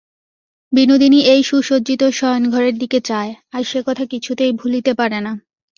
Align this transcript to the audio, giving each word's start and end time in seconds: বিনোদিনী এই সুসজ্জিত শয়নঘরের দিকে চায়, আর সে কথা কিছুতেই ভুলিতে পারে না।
বিনোদিনী 0.73 1.19
এই 1.25 1.41
সুসজ্জিত 1.43 2.01
শয়নঘরের 2.09 2.75
দিকে 2.77 2.99
চায়, 3.01 3.31
আর 3.53 3.63
সে 3.63 3.79
কথা 3.85 4.03
কিছুতেই 4.05 4.51
ভুলিতে 4.51 4.91
পারে 4.93 5.19
না। 5.21 5.33